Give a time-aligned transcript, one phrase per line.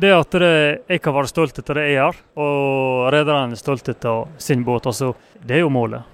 [0.00, 0.52] det at det,
[0.90, 4.86] jeg kan være stolt av det jeg gjør, og rederen er stolt av sin båt,
[4.88, 6.12] altså, det er jo målet.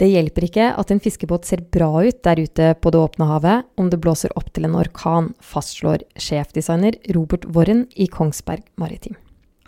[0.00, 3.68] Det hjelper ikke at en fiskebåt ser bra ut der ute på det åpne havet
[3.78, 9.14] om det blåser opp til en orkan, fastslår sjefdesigner Robert Worren i Kongsberg Maritim.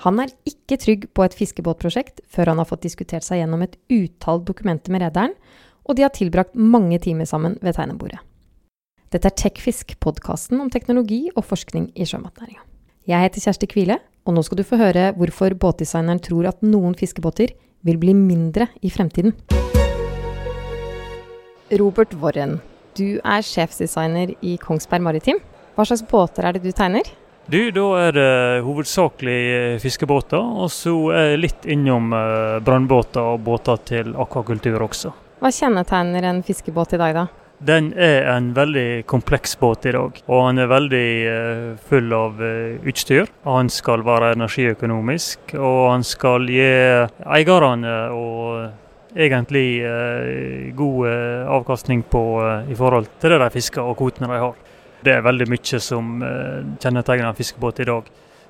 [0.02, 3.79] Han er ikke trygg på et fiskebåtprosjekt før han har fått diskutert seg gjennom et
[3.92, 5.37] utall dokumenter med rederen,
[5.84, 8.19] og de har tilbrakt mange timer sammen ved tegnebordet.
[9.15, 12.73] Dette er Tekfisk, podkasten om teknologi og forskning i sjømatnæringa.
[13.05, 16.95] Jeg heter Kjersti Kvile, og nå skal du få høre hvorfor båtdesigneren tror at noen
[16.97, 17.51] fiskebåter
[17.85, 19.35] vil bli mindre i fremtiden.
[21.77, 22.63] Robert Worren,
[22.97, 25.43] du er sjefsdesigner i Kongsberg Maritim.
[25.77, 27.05] Hva slags båter er det du tegner?
[27.45, 33.35] Du, Da er det hovedsakelig eh, fiskebåter, og så er jeg litt innom eh, brannbåter
[33.35, 35.13] og båter til akvakultur også.
[35.45, 37.44] Hva kjennetegner en fiskebåt i dag, da?
[37.59, 42.41] Den er en veldig kompleks båt i dag, og han er veldig uh, full av
[42.43, 43.30] uh, utstyr.
[43.46, 46.66] Han skal være energiøkonomisk, og han skal gi
[47.24, 48.73] eierne og
[49.15, 54.30] egentlig eh, god eh, avkastning på eh, i forhold til det de fisker og kvotene
[54.30, 54.57] de har.
[55.05, 58.09] Det er veldig mye som eh, kjennetegner en fiskebåt i dag.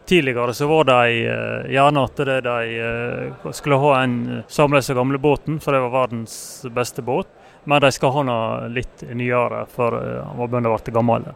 [0.09, 4.19] Tidligere så var de eh, gjerne at de eh, skulle ha en
[4.49, 6.37] samløse gamle båten, for det var verdens
[6.73, 7.29] beste båt.
[7.65, 11.31] Men de skal ha noe litt nyere, for han var begynt å bli gammel.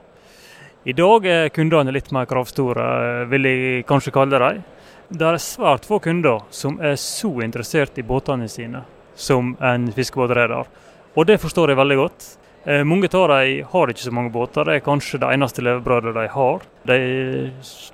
[0.89, 4.61] I dag er kundene litt mer kravstore, vil jeg kanskje kalle dem.
[5.09, 8.85] Det er svært få kunder som er så interessert i båtene sine
[9.19, 10.69] som en fiskebåtreder.
[11.17, 12.27] Og det forstår jeg veldig godt.
[12.69, 16.13] Eh, mange av dem har ikke så mange båter, det er kanskje det eneste levebrødet
[16.15, 16.67] de har.
[16.91, 16.99] De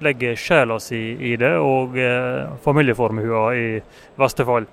[0.02, 3.68] legger sjela si i det, og eh, familieformua i
[4.18, 4.66] verste fall.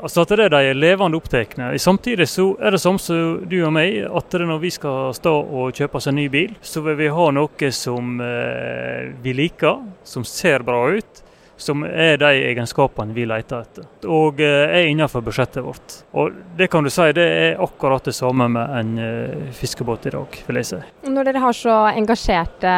[0.00, 1.58] Altså at det er de levende opptatt.
[1.80, 5.76] Samtidig så er det samme som du og meg, at når vi skal stå og
[5.76, 10.24] kjøpe oss en ny bil, så vil vi ha noe som eh, vi liker, som
[10.24, 11.24] ser bra ut
[11.60, 13.86] som er de egenskapene vi leter etter.
[14.08, 15.96] Og eh, er innenfor budsjettet vårt.
[16.16, 20.14] Og det kan du si, det er akkurat det samme med en eh, fiskebåt i
[20.14, 20.80] dag, vil jeg si.
[21.10, 22.74] Når dere har så engasjerte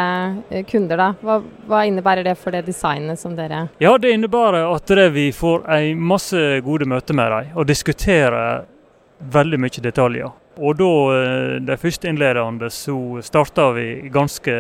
[0.51, 1.39] eh, kunder, da, hva,
[1.71, 6.07] hva innebærer det for det designet som dere Ja, det innebærer at vi får en
[6.13, 8.65] masse gode møter med dem, og diskuterer
[9.33, 10.39] veldig mye detaljer.
[10.61, 10.89] Og da,
[11.65, 12.95] de første innledende, så
[13.25, 14.53] starta vi ganske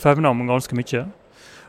[0.00, 1.02] fevna om ganske mye.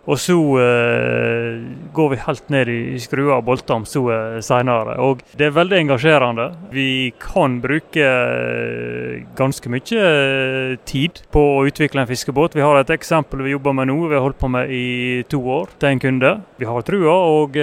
[0.08, 1.60] Og så uh,
[1.94, 4.96] går vi helt ned i skruer og bolter om så uh, senere.
[5.04, 6.48] Og det er veldig engasjerende.
[6.74, 12.56] Vi kan bruke uh, ganske mye uh, tid på å utvikle en fiskebåt.
[12.56, 14.88] Vi har et eksempel vi jobber med nå, vi har holdt på med i
[15.30, 16.34] to år til en kunde.
[16.58, 17.20] Vi har trua.
[17.36, 17.59] og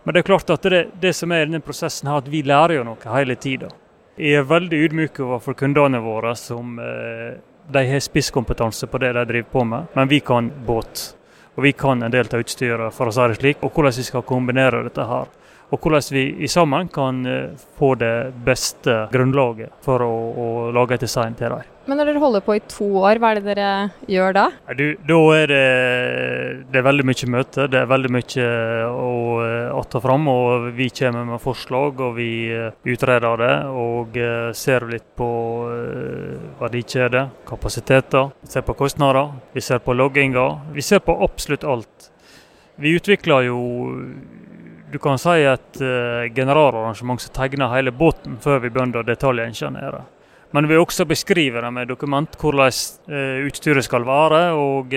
[0.00, 2.40] men det er klart at det, det som er i denne prosessen, er at vi
[2.40, 3.68] lærer jo noe hele tida.
[4.16, 9.52] Jeg er veldig ydmyk overfor kundene våre som de har spisskompetanse på det de driver
[9.52, 11.19] på med, men vi kan båt.
[11.56, 14.06] Og vi kan en del av utstyret, for å si det slik, og hvordan vi
[14.06, 15.28] skal kombinere dette her.
[15.70, 20.96] Og hvordan vi i sammen kan eh, få det beste grunnlaget for å, å lage
[20.96, 21.68] et design til dem.
[21.86, 23.70] Men når dere holder på i to år, hva er det dere
[24.10, 24.46] gjør da?
[24.78, 25.62] Du, da er det,
[26.70, 27.70] det er veldig mye møter.
[27.70, 28.48] Det er veldig mye
[28.90, 29.49] å, å
[29.90, 30.28] ta fram.
[30.28, 33.54] Og vi kommer med forslag, og vi eh, utreder det.
[33.68, 35.30] Og eh, ser litt på
[35.70, 38.30] eh, verdikjede, kapasiteter.
[38.42, 39.32] Vi ser på kostnader.
[39.54, 40.60] Vi ser på logginger.
[40.74, 42.10] Vi ser på absolutt alt.
[42.80, 43.60] Vi utvikler jo
[44.90, 45.78] du kan si et
[46.34, 50.00] generalarrangement som tegner hele båten før vi begynner å detaljingeniere.
[50.50, 52.74] Men vi også beskriver det med dokument hvordan
[53.46, 54.40] utstyret skal være.
[54.58, 54.96] og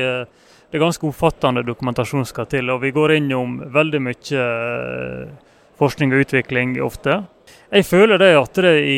[0.73, 2.72] Det er ganske omfattende dokumentasjon skal til.
[2.73, 7.19] og Vi går innom veldig mye eh, forskning og utvikling ofte.
[7.69, 8.95] Jeg føler det at jeg,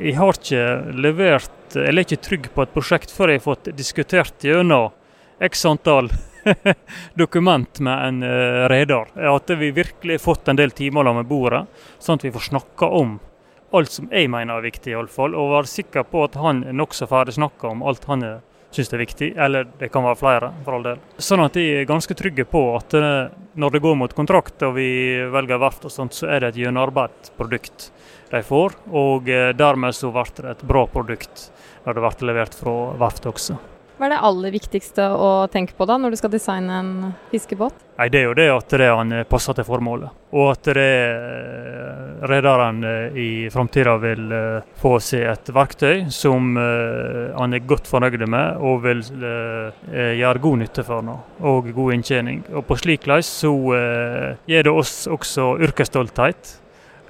[0.00, 0.64] jeg har ikke
[0.96, 4.96] levert, eller er ikke trygg på et prosjekt før jeg har fått diskutert gjennom
[5.44, 6.08] x antall
[7.24, 8.24] dokument med en
[8.72, 9.12] reder.
[9.36, 11.66] At vi virkelig har fått en del timer med bordet,
[12.00, 13.18] sånn at vi får snakka om
[13.76, 15.36] alt som jeg mener er viktig, iallfall.
[15.36, 18.30] Og være sikker på at han er nokså ferdig snakka om alt han
[18.74, 19.30] syns er viktig.
[19.36, 21.02] Eller det kan være flere, for all del.
[21.18, 24.76] Sånn at de er ganske trygge på at eh, når det går mot kontrakt og
[24.78, 24.90] vi
[25.32, 27.90] velger verft og sånt, så er det et gjennomarbeidet produkt
[28.30, 28.78] de får.
[28.94, 31.50] Og eh, dermed så blir det et bra produkt
[31.84, 33.58] når det blir levert fra verftet også.
[34.00, 36.92] Hva er det aller viktigste å tenke på da, når du skal designe en
[37.28, 37.74] fiskebåt?
[37.98, 42.22] Nei, Det er jo det at det han passer til formålet, og at det eh,
[42.30, 48.24] rederen eh, i framtida vil eh, få se et verktøy som han er godt fornøyd
[48.24, 52.40] med og vil gjøre god nytte for noe, og god inntjening.
[52.54, 53.52] Og På slik vis så
[54.48, 56.54] gir det oss også yrkesstolthet.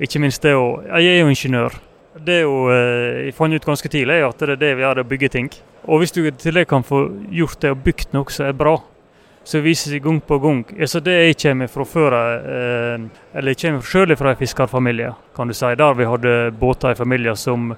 [0.03, 1.79] Ikke minst det å Jeg er jo ingeniør.
[2.19, 5.11] Det er jo, jeg fant ut ganske tidlig at det er det vi gjør, å
[5.11, 5.51] bygge ting.
[5.87, 8.75] Og hvis du til det kan få gjort det og bygd noe som er bra,
[9.47, 10.65] som viser seg gang på gang.
[10.77, 15.49] Altså det jeg kommer fra før, eh, eller jeg kommer selv fra en fiskerfamilie, kan
[15.49, 17.71] du si, der vi hadde båter i familien som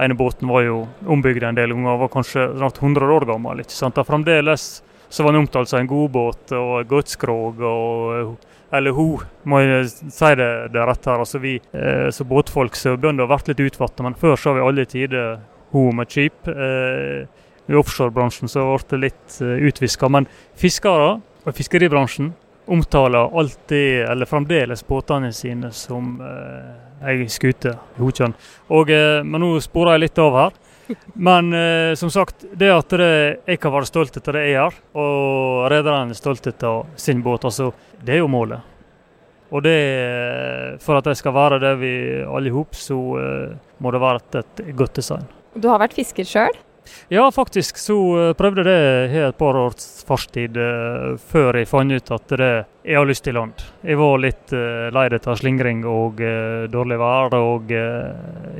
[0.00, 3.60] ene båten var jo ombygd en del ganger, var kanskje snart 100 år gammel.
[3.62, 3.94] ikke sant?
[3.94, 4.82] Da fremdeles
[5.14, 7.62] så var han omtalt som en godbåt og godskrog.
[7.62, 11.20] og eller hun, må jeg si det, det rett her.
[11.22, 14.64] Altså vi eh, som båtfolk så begynner å vært litt utvatna, men før så vi
[14.64, 15.36] alle tider
[15.74, 16.48] hun med skip.
[16.50, 17.26] Eh,
[17.70, 20.10] I offshorebransjen så ble det litt eh, utviska.
[20.10, 20.26] Men
[20.58, 22.32] fiskere og fiskeribransjen
[22.74, 27.76] omtaler alltid, eller fremdeles, båtene sine som eh, ei skute.
[28.00, 30.62] Og, eh, men nå sporer jeg litt av her.
[31.14, 33.10] Men eh, som sagt, det at det,
[33.46, 37.46] jeg kan være stolt av det jeg gjør, og rederne er stolt av sin båt,
[37.48, 37.70] altså,
[38.04, 38.70] det er jo målet.
[39.54, 39.78] Og det,
[40.82, 41.94] for at det skal være det vi
[42.24, 45.26] alle i hop, så eh, må det være et, et godt design.
[45.54, 46.56] Du har vært fisker sjøl?
[47.12, 47.96] Ja, faktisk så
[48.38, 52.50] prøvde jeg det her et par års fartstid uh, før jeg fant ut at det,
[52.84, 53.64] jeg har lyst til land.
[53.84, 57.36] Jeg var litt uh, lei av slingring og uh, dårlig vær.
[57.38, 57.74] Og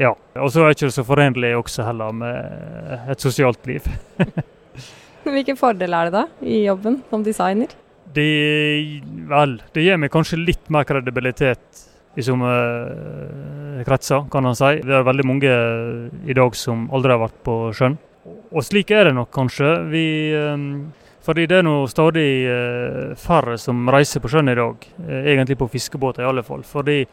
[0.01, 0.13] ja.
[0.41, 3.87] Og så er det ikke så forenlig også heller med et sosialt liv.
[5.25, 7.73] Hvilke fordeler er det da i jobben som designer?
[8.15, 8.31] Det,
[9.31, 11.85] vel, det gir meg kanskje litt mer kredibilitet
[12.15, 12.51] i somme
[13.87, 14.77] kretser, kan han si.
[14.85, 15.55] Det er veldig mange
[16.29, 17.97] i dag som aldri har vært på sjøen.
[18.25, 19.71] Og slik er det nok kanskje.
[19.93, 20.93] Vi, ehm,
[21.25, 24.87] fordi det er nå stadig eh, færre som reiser på sjøen i dag.
[25.05, 26.65] Eh, egentlig på fiskebåter i alle fall.
[26.65, 27.05] Fordi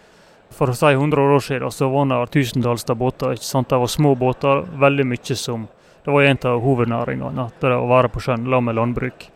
[0.52, 3.34] for å si 100 år siden så var det tusentalls av båter.
[3.36, 3.70] ikke sant?
[3.70, 5.68] Det var små båter, veldig mye som
[6.04, 9.28] Det var en av hovednæringene, det å være på sjøen sammen med landbruk.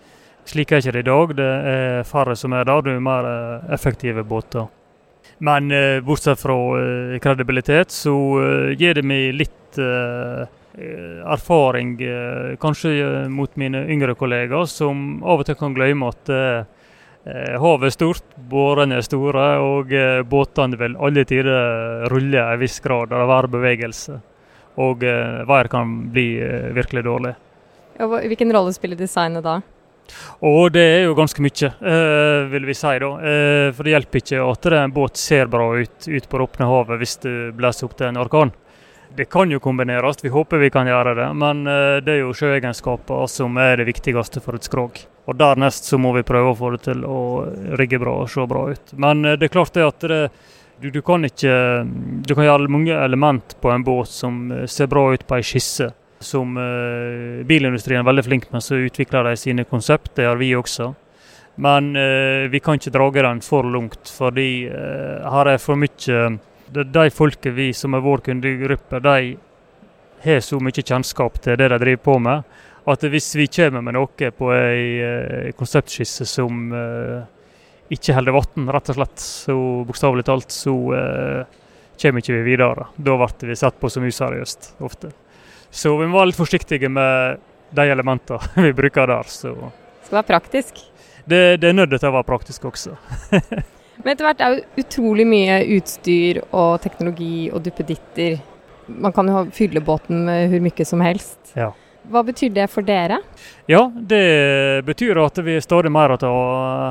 [0.49, 1.35] Slik er ikke det i dag.
[1.35, 2.81] Det er færre som er der.
[2.81, 4.65] Det er mer eh, effektive båter.
[5.39, 5.69] Men
[6.01, 6.55] bortsett fra
[7.21, 8.15] kredibilitet, så
[8.73, 9.77] gir det meg litt
[10.77, 16.33] erfaring eh, kanskje eh, mot mine yngre kollegaer, som av og til kan glemme at
[17.25, 19.89] havet er stort, bårene er store, og
[20.29, 23.09] båtene vil alle tider rulle en viss grad.
[23.09, 24.19] Det være bevegelse.
[24.77, 26.27] Og været kan bli
[26.77, 27.33] virkelig dårlig.
[27.97, 29.55] hvilken rolle spiller designet da?
[30.45, 32.93] Og det er jo ganske mye, eh, vil vi si.
[32.99, 33.09] da.
[33.19, 36.69] Eh, for det hjelper ikke at en båt ser bra ut ute på det åpne
[36.69, 38.53] havet hvis det blåser opp til en orkan.
[39.15, 41.27] Det kan jo kombineres, vi håper vi kan gjøre det.
[41.33, 44.99] Men eh, det er jo sjøegenskaper som er det viktigste for et skrog.
[45.25, 47.19] Og Dernest så må vi prøve å få det til å
[47.79, 48.95] rigge bra og se bra ut.
[48.99, 50.19] Men eh, det er klart det at det,
[50.81, 51.53] du, du, kan ikke
[52.27, 55.45] Du kan gjøre mange element på en båt som eh, ser bra ut på ei
[55.45, 55.93] skisse.
[56.25, 56.55] Som
[57.45, 60.13] bilindustrien er veldig flink med, så utvikler de sine konsept.
[60.15, 60.87] Det gjør vi også.
[61.61, 61.91] Men
[62.49, 66.23] vi kan ikke dra den for langt, fordi her er for mye
[66.73, 69.35] det er de folket vi som er vår kundegruppe, de
[70.25, 73.95] har så mye kjennskap til det de driver på med, at hvis vi kommer med
[73.97, 77.25] noe på ei uh, konseptskisse som uh,
[77.93, 81.61] ikke holder vann, rett og slett, så bokstavelig talt, så uh,
[82.01, 82.89] kommer ikke vi videre.
[82.97, 85.11] Da blir vi sett på som useriøst ofte.
[85.69, 87.41] Så vi må være litt forsiktige med
[87.75, 89.29] de elementene vi bruker der.
[89.29, 89.53] Så.
[89.53, 90.83] Det skal være praktisk?
[91.25, 92.97] Det, det er nødt til å være praktisk også.
[94.01, 98.37] Men etter hvert er jo utrolig mye utstyr og teknologi og duppeditter.
[98.87, 101.39] Man kan jo fylle båten med hvor mye som helst.
[101.55, 101.71] Ja.
[102.05, 103.17] Hva betyr det for dere?
[103.65, 106.33] Ja, Det betyr at vi er stadig mer å ta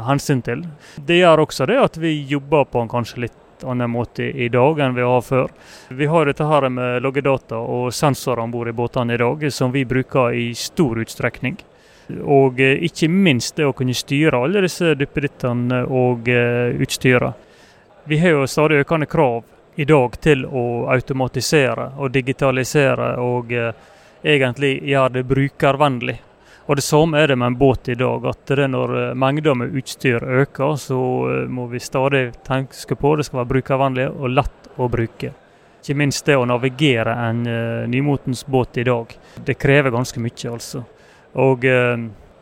[0.08, 0.64] hensyn til.
[0.99, 4.80] Det gjør også det at vi jobber på en kanskje litt annen måte i dag
[4.82, 5.52] enn vi har før.
[5.88, 9.73] Vi har dette her med loggedata og sensorer om bord i båtene i dag, som
[9.73, 11.61] vi bruker i stor utstrekning.
[12.11, 17.50] Og eh, ikke minst det å kunne styre alle disse duppedittene og eh, utstyret.
[18.04, 19.44] Vi har jo stadig økende krav
[19.80, 23.73] i dag til å automatisere og digitalisere og eh,
[24.23, 26.18] egentlig gjøre det brukervennlig.
[26.64, 28.25] Og Det samme er det med en båt i dag.
[28.25, 30.96] at det Når mengder med utstyr øker, så
[31.49, 35.32] må vi stadig tenke på det skal være brukervennlig og lett å bruke.
[35.82, 37.44] Ikke minst det å navigere en
[37.90, 39.12] nymotens båt i dag.
[39.44, 40.87] Det krever ganske mye, altså.
[41.40, 41.96] Og eh,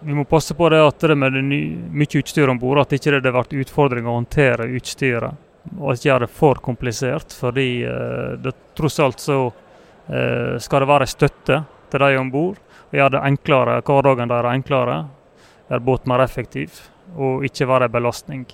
[0.04, 3.14] vi må passe på det at det med det mye utstyr om bord, at ikke
[3.14, 5.49] det blir utfordring å håndtere utstyret.
[5.78, 10.90] Og ikke gjøre det for komplisert, fordi eh, det, tross alt så eh, skal det
[10.90, 12.58] være støtte til de om bord.
[12.90, 14.99] Og gjøre det enklere, hverdagen deres enklere.
[15.70, 16.82] Gjøre båten mer effektiv,
[17.16, 18.46] og ikke være en belastning,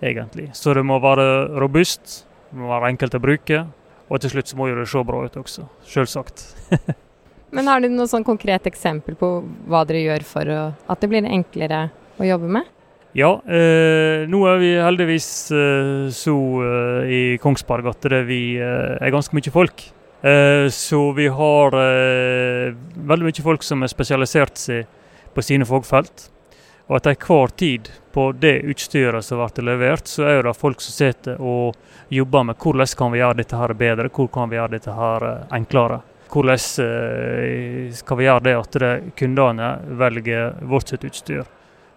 [0.00, 0.52] egentlig.
[0.56, 3.64] Så det må være robust, det må være enkelt å bruke.
[4.08, 6.46] Og til slutt så må det se bra ut også, selvsagt.
[7.54, 9.28] Men har du noe sånn konkret eksempel på
[9.70, 11.86] hva dere gjør for å, at det blir enklere
[12.18, 12.70] å jobbe med?
[13.14, 16.34] Ja, eh, nå er vi heldigvis eh, så
[16.66, 19.84] eh, i Kongsberg at vi, eh, er ganske mye folk.
[20.26, 24.88] Eh, så vi har eh, veldig mye folk som har spesialisert seg
[25.34, 26.30] på sine fagfelt.
[26.88, 30.96] Og etter hver tid på det utstyret som blir levert, så er det folk som
[30.98, 31.78] sitter og
[32.10, 35.28] jobber med hvordan kan vi gjøre dette her bedre, hvor kan vi gjøre dette her
[35.54, 36.02] enklere.
[36.32, 39.68] Hvordan eh, skal vi gjøre det at det kundene
[40.00, 41.44] velger vårt sitt utstyr.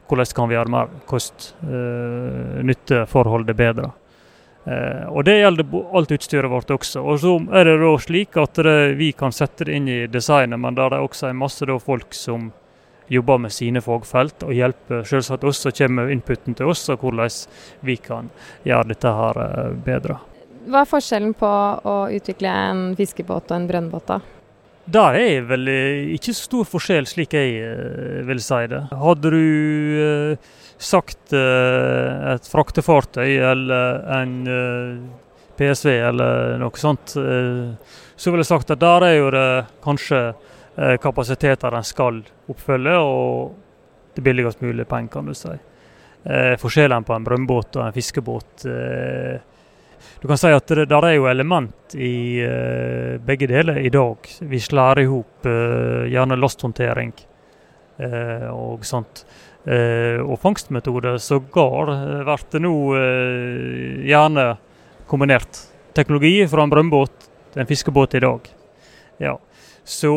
[0.08, 3.88] Hvordan kan vi gjøre mer kost-nytte-forholdet bedre.
[5.08, 5.66] Og Det gjelder
[5.96, 7.00] alt utstyret vårt også.
[7.00, 10.60] Og Så er det da slik at det, vi kan sette det inn i designet,
[10.60, 12.52] men der er også en masse folk som
[13.08, 17.32] jobber med sine fagfelt og hjelper selvsagt oss og kommer inputen til oss og hvordan
[17.88, 18.32] vi kan
[18.68, 20.20] gjøre dette her eh, bedre.
[20.68, 21.52] Hva er forskjellen på
[21.88, 24.10] å utvikle en fiskebåt og en brønnbåt?
[24.10, 24.20] da?
[24.98, 28.84] Der er vel eh, ikke så stor forskjell, slik jeg eh, vil si det.
[28.92, 30.38] Hadde du
[30.78, 34.36] sagt et fraktefartøy eller en
[35.58, 39.48] PSV eller noe sånt, så ville jeg sagt at der er jo det
[39.82, 40.20] kanskje
[40.78, 43.56] Eh, kapasiteter den skal oppfølge, og
[44.14, 45.56] det billigst mulig penger, kan du si.
[46.24, 49.40] Eh, forskjellen på en brønnbåt og en fiskebåt eh,
[50.22, 54.30] Du kan si at det der er jo element i uh, begge deler i dag.
[54.42, 57.14] Vi slår i hop uh, gjerne lasthåndtering
[58.02, 59.26] uh, og sånt.
[59.68, 61.90] og fangstmetoder sågar
[62.24, 62.76] blir nå
[64.08, 64.46] gjerne
[65.12, 65.60] kombinert.
[65.94, 68.48] Teknologi fra en brønnbåt til en fiskebåt i dag.
[69.20, 69.34] Ja.
[69.84, 70.14] Så,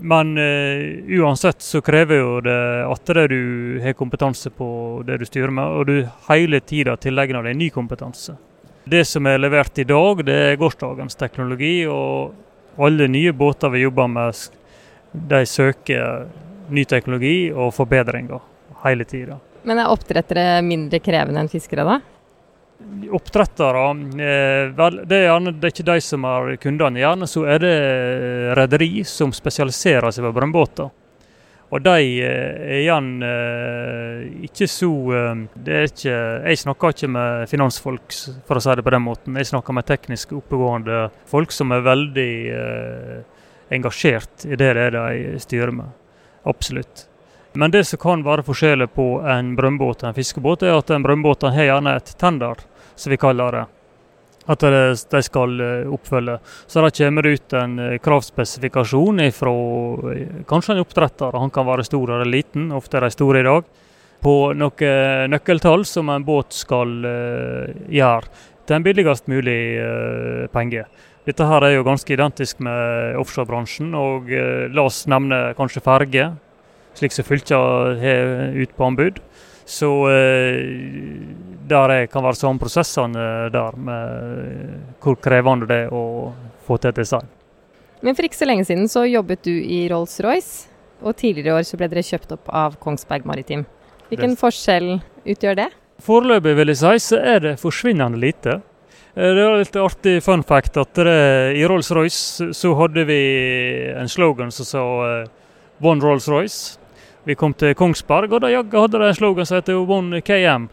[0.00, 0.34] men
[1.20, 4.66] uansett så krever jo det at du har kompetanse på
[5.06, 8.34] det du styrer med, og du hele tida tilegner deg ny kompetanse.
[8.84, 12.34] Det som er levert i dag, det er gårsdagens teknologi, og
[12.76, 14.40] alle nye båter vi jobber med,
[15.12, 16.26] de søker
[16.74, 18.42] ny teknologi og forbedringer
[18.84, 19.38] hele tida.
[19.64, 22.00] Men er oppdrettere mindre krevende enn fiskere, da?
[23.16, 23.84] Oppdrettere
[24.20, 27.00] eh, vel, det, er gjerne, det er ikke de som er kundene.
[27.00, 27.74] Gjerne så er det
[28.58, 30.92] rederi som spesialiserer seg på brønnbåter.
[31.74, 34.90] Og de eh, er igjen eh, ikke så
[35.54, 39.40] det er ikke, Jeg snakker ikke med finansfolk, for å si det på den måten.
[39.40, 42.30] Jeg snakker med teknisk oppegående folk som er veldig
[43.74, 45.90] engasjert i det de styrer med.
[46.46, 47.08] Absolutt.
[47.54, 51.04] Men det som kan være forskjellig på en brønnbåt og en fiskebåt, er at en
[51.04, 52.58] brønnbåt har gjerne et tender,
[52.96, 53.64] som vi kaller det.
[54.50, 56.36] At de skal eh, oppfølge.
[56.68, 59.54] Så da kommer det ut en eh, kravspesifikasjon fra
[60.12, 61.38] eh, kanskje en oppdretter.
[61.40, 63.70] Han kan være stor eller liten, ofte er de store i dag.
[64.24, 66.92] På noen nøkkeltall som en båt skal
[67.92, 68.30] gjøre
[68.64, 69.58] til en billigst mulig
[70.54, 70.86] penge.
[71.28, 73.92] Dette her er jo ganske identisk med offshorebransjen.
[73.92, 74.32] og
[74.72, 76.30] La oss nevne kanskje ferge
[76.96, 79.20] slik som fylkene har ut på anbud.
[79.68, 79.90] Så
[81.64, 86.32] eh, der kan være sånn prosessene der, med hvor krevende det er å
[86.66, 87.30] få til et design.
[88.04, 90.68] Men for ikke så lenge siden så jobbet du i Rolls-Royce,
[91.04, 93.64] og tidligere i år så ble dere kjøpt opp av Kongsberg Maritim.
[94.10, 94.40] Hvilken det.
[94.40, 94.90] forskjell
[95.24, 95.70] utgjør det?
[96.04, 98.60] Foreløpig vil jeg si så er det forsvinnende lite.
[99.14, 101.18] Eh, det var litt artig fun fact at det,
[101.56, 103.20] i Rolls-Royce så hadde vi
[103.94, 104.84] en slogan som sa
[105.80, 106.78] One Rolls-Royce.
[107.24, 110.68] Vi kom til Kongsberg, og da hadde de en slogan som heter One KM.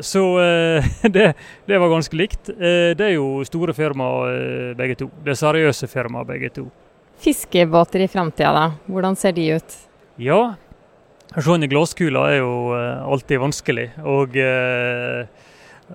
[0.00, 1.34] Så eh, det,
[1.66, 2.48] det, var ganske likt.
[2.48, 5.10] Eh, det er jo store firmaer eh, begge to.
[5.24, 6.68] Det er seriøse firmaer begge to.
[7.18, 8.66] Fiskebåter i framtida, da.
[8.86, 9.76] Hvordan ser de ut?
[10.22, 10.40] Ja,
[11.34, 13.88] å se inn i glasskula er jo alltid vanskelig.
[14.06, 14.38] Og,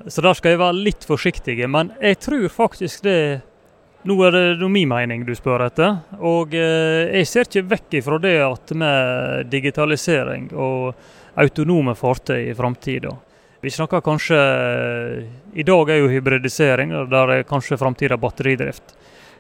[0.06, 1.56] så der skal jeg være litt forsiktig.
[1.72, 3.18] Men jeg tror faktisk det
[4.04, 6.02] nå er det min mening du spør etter.
[6.20, 10.92] Og jeg ser ikke vekk ifra det at med digitalisering og
[11.40, 13.16] autonome fartøy i framtida
[13.64, 14.36] Vi snakker kanskje
[15.56, 18.92] I dag er jo hybridisering, der er kanskje framtida batteridrift.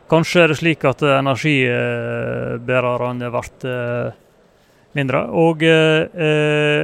[0.08, 4.16] Kanskje er det slik at energibærerne blir eh,
[4.96, 6.08] mindre, og eh,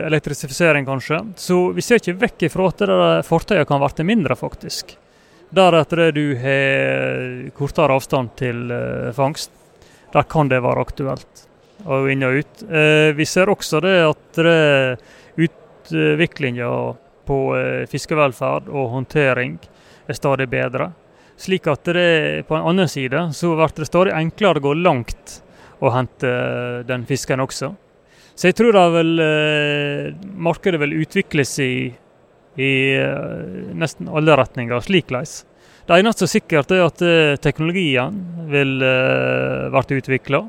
[0.10, 1.22] elektrifisering kanskje.
[1.39, 2.84] Så vi ser ikke vekk ifra at
[3.31, 5.00] fartøyene kan bli mindre, faktisk.
[5.50, 9.48] Deretter du har kortere avstand til eh, fangst.
[10.12, 11.48] Der kan det være aktuelt.
[11.88, 12.67] Og inn og ut.
[12.67, 14.43] Eh, vi ser også det at
[15.39, 16.67] utviklinga
[17.29, 19.59] på eh, fiskevelferd og håndtering
[20.09, 20.89] er stadig bedre.
[21.39, 25.38] Slik at det på en annen side så blir det stadig enklere å gå langt
[25.79, 26.31] og hente
[26.89, 27.71] den fisken også.
[28.36, 29.19] Så jeg tror da vel
[30.39, 31.74] markedet vil utvikles i,
[32.55, 35.41] i eh, nesten alle retninger slikleis.
[35.88, 38.19] Det eneste som sikkert er at eh, teknologien
[38.51, 40.43] vil bli utvikla.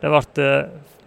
[0.00, 0.54] Det blir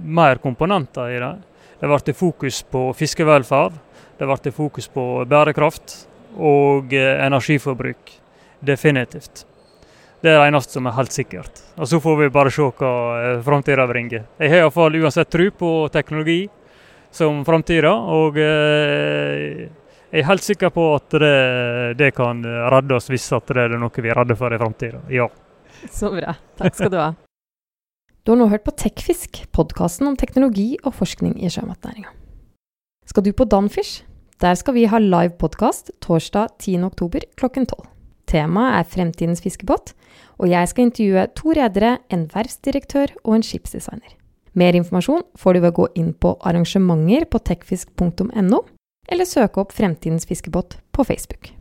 [0.01, 1.33] mer komponenter i det.
[1.81, 3.77] Det blir fokus på fiskevelferd.
[4.21, 5.95] Det ble fokus på bærekraft
[6.37, 8.11] og energiforbruk.
[8.61, 9.47] Definitivt.
[10.21, 11.63] Det er det eneste som er helt sikkert.
[11.81, 12.91] Og Så får vi bare se hva
[13.41, 14.27] framtida bringer.
[14.37, 16.43] Jeg har iallfall uansett tro på teknologi
[17.09, 17.89] som framtida.
[17.89, 19.65] Og eh,
[20.11, 24.05] jeg er helt sikker på at det, det kan redde oss hvis det er noe
[24.05, 25.01] vi er redde for i framtida.
[25.09, 25.31] Ja.
[25.89, 26.37] Så bra.
[26.61, 27.09] Takk skal du ha.
[28.21, 32.13] Du har nå hørt på Tekfisk, podkasten om teknologi og forskning i sjømatnæringa.
[33.09, 34.03] Skal du på Danfish?
[34.41, 37.83] Der skal vi ha live podkast torsdag 10.10 klokken 12.
[38.25, 39.93] Temaet er Fremtidens fiskebåt,
[40.41, 44.15] og jeg skal intervjue to redere, en verftsdirektør og en skipsdesigner.
[44.57, 48.63] Mer informasjon får du ved å gå inn på arrangementer på tekfisk.no,
[49.13, 51.53] eller søke opp Fremtidens fiskebåt på Facebook.